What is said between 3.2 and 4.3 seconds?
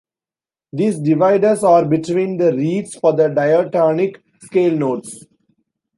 diatonic